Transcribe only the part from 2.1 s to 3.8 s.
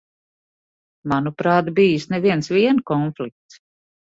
ne viens vien konflikts.